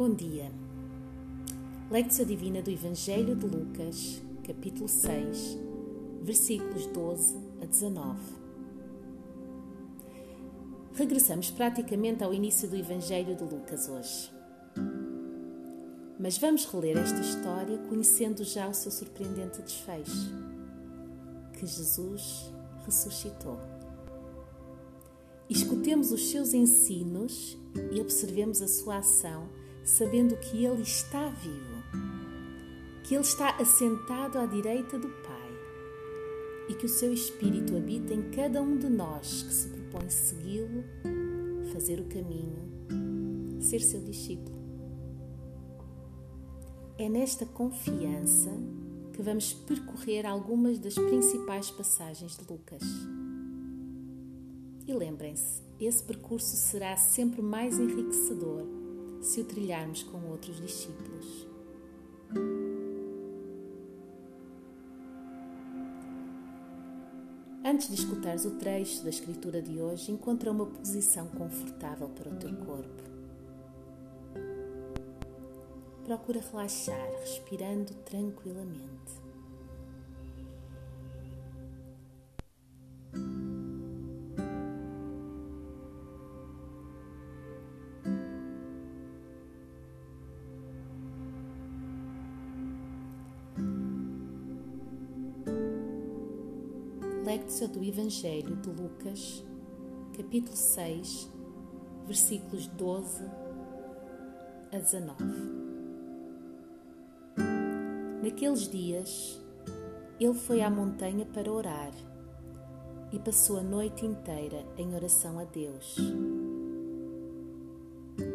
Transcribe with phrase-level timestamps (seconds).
[0.00, 0.50] Bom dia.
[1.90, 5.58] Lectio Divina do Evangelho de Lucas, capítulo 6,
[6.22, 8.18] versículos 12 a 19.
[10.94, 14.32] Regressamos praticamente ao início do Evangelho de Lucas hoje.
[16.18, 20.32] Mas vamos reler esta história conhecendo já o seu surpreendente desfecho:
[21.52, 22.50] que Jesus
[22.86, 23.58] ressuscitou.
[25.46, 27.58] Escutemos os seus ensinos
[27.92, 29.59] e observemos a sua ação,
[29.90, 31.82] sabendo que Ele está vivo,
[33.02, 35.50] que Ele está assentado à direita do Pai
[36.68, 40.84] e que o seu Espírito habita em cada um de nós que se propõe segui-lo,
[41.72, 44.60] fazer o caminho, ser seu discípulo.
[46.96, 48.50] É nesta confiança
[49.12, 52.82] que vamos percorrer algumas das principais passagens de Lucas.
[54.86, 58.79] E lembrem-se, esse percurso será sempre mais enriquecedor
[59.20, 61.46] se o trilharmos com outros discípulos.
[67.64, 72.36] Antes de escutares o trecho da escritura de hoje, encontra uma posição confortável para o
[72.36, 73.02] teu corpo.
[76.04, 79.29] Procura relaxar, respirando tranquilamente.
[97.30, 99.44] Lectio do Evangelho de Lucas,
[100.16, 101.30] capítulo 6,
[102.04, 103.22] versículos 12
[104.72, 105.14] a 19.
[108.20, 109.40] Naqueles dias,
[110.18, 111.92] ele foi à montanha para orar
[113.12, 115.98] e passou a noite inteira em oração a Deus.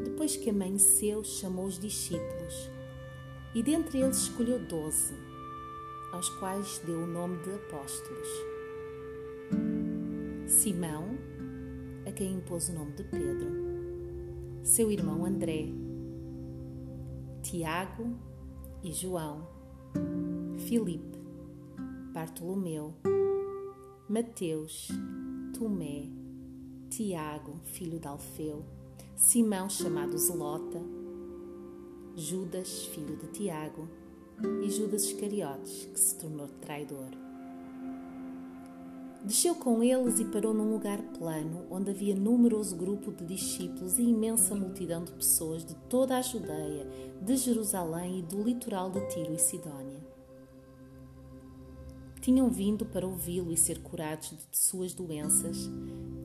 [0.06, 2.72] Depois que amanheceu, chamou os discípulos
[3.54, 5.16] e dentre eles escolheu doze,
[6.14, 8.55] aos quais deu o nome de apóstolos
[10.48, 11.18] Simão,
[12.08, 13.48] a quem impôs o nome de Pedro,
[14.64, 15.70] seu irmão André,
[17.42, 18.16] Tiago
[18.84, 19.48] e João,
[20.58, 21.18] Filipe,
[22.14, 22.94] Bartolomeu,
[24.08, 24.90] Mateus,
[25.58, 26.10] Tomé,
[26.90, 28.64] Tiago, filho de Alfeu,
[29.16, 30.80] Simão, chamado Zelota,
[32.16, 33.88] Judas, filho de Tiago,
[34.64, 37.25] e Judas Iscariotes, que se tornou traidor.
[39.26, 44.04] Desceu com eles e parou num lugar plano, onde havia numeroso grupo de discípulos e
[44.04, 46.88] imensa multidão de pessoas de toda a Judeia,
[47.24, 50.06] de Jerusalém e do litoral de Tiro e Sidónia.
[52.22, 55.72] Tinham vindo para ouvi-lo e ser curados de suas doenças.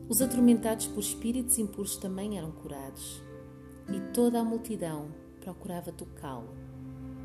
[0.06, 3.22] Os atormentados por espíritos impuros também eram curados.
[3.88, 5.08] E toda a multidão
[5.40, 6.54] procurava tocá-lo,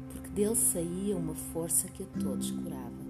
[0.10, 3.06] porque dele saía uma força que a todos curava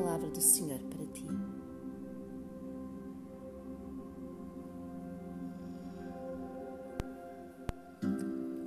[0.00, 1.26] palavra do Senhor para ti.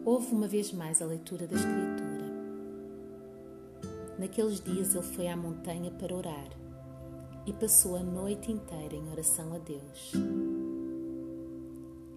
[0.05, 2.23] Houve uma vez mais a leitura da Escritura.
[4.19, 6.49] Naqueles dias ele foi à montanha para orar
[7.47, 10.11] e passou a noite inteira em oração a Deus.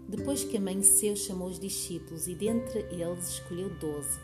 [0.09, 4.21] Depois que amanheceu, chamou os discípulos e dentre eles escolheu doze,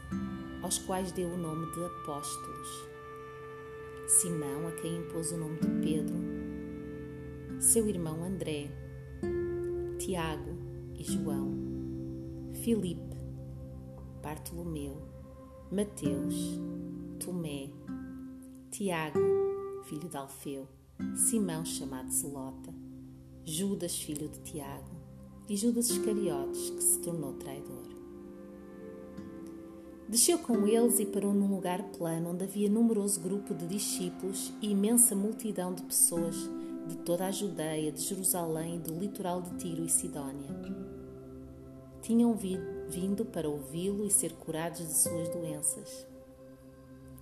[0.62, 2.91] aos quais deu o nome de apóstolos
[4.06, 6.14] Simão, a quem impôs o nome de Pedro,
[7.60, 8.70] seu irmão André,
[9.98, 10.56] Tiago
[10.94, 11.52] e João,
[12.62, 13.16] Filipe,
[14.22, 15.00] Bartolomeu,
[15.70, 16.60] Mateus,
[17.18, 17.70] Tomé,
[18.70, 19.20] Tiago,
[19.84, 20.66] filho de Alfeu,
[21.14, 22.74] Simão, chamado Zelota,
[23.44, 24.90] Judas, filho de Tiago,
[25.48, 27.91] e Judas Iscariotes, que se tornou traidor.
[30.12, 34.70] Desceu com eles e parou num lugar plano onde havia numeroso grupo de discípulos e
[34.70, 36.36] imensa multidão de pessoas
[36.86, 40.50] de toda a Judeia, de Jerusalém e do litoral de Tiro e Sidónia.
[42.02, 42.36] Tinham
[42.90, 46.06] vindo para ouvi-lo e ser curados de suas doenças.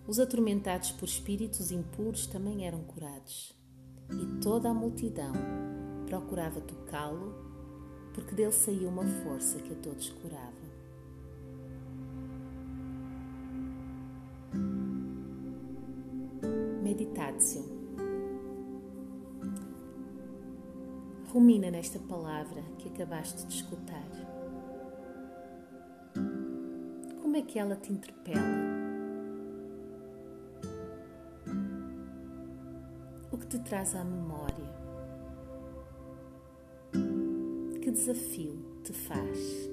[0.05, 3.55] Os atormentados por espíritos impuros também eram curados.
[4.11, 5.33] E toda a multidão
[6.09, 7.37] procurava tocá-lo,
[8.13, 10.60] porque dele saía uma força que a todos curava.
[17.11, 17.65] Meditatio.
[21.33, 24.09] Rumina nesta palavra que acabaste de escutar.
[27.23, 28.41] Como é que ela te interpela?
[33.33, 34.71] O que te traz à memória?
[37.81, 39.71] Que desafio te faz?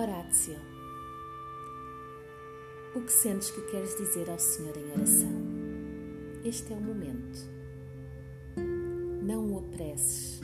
[0.00, 0.56] Contemplatio.
[2.94, 5.30] O que sentes que queres dizer ao Senhor em oração?
[6.42, 7.38] Este é o momento.
[9.22, 10.40] Não o apresses.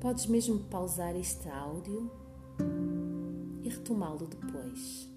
[0.00, 2.10] Podes mesmo pausar este áudio
[3.62, 5.09] e retomá-lo depois.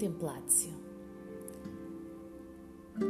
[0.00, 0.72] Contemplatio.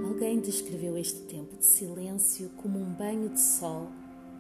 [0.09, 3.93] Alguém descreveu este tempo de silêncio como um banho de sol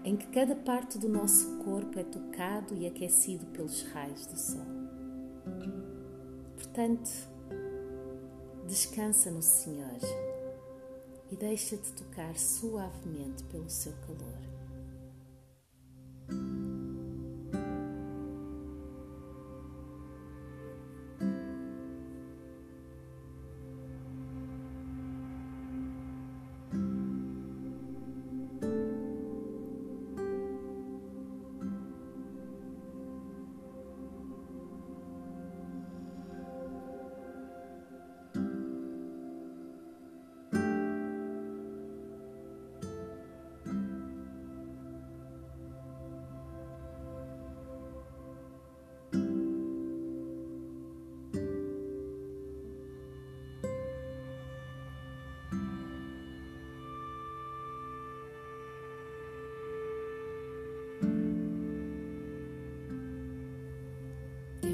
[0.02, 4.66] em que cada parte do nosso corpo é tocado e aquecido pelos raios do sol.
[6.57, 7.09] Portanto,
[8.66, 10.00] descansa no Senhor
[11.30, 14.50] e deixa-te tocar suavemente pelo seu calor.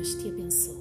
[0.07, 0.76] Deus te abençoe.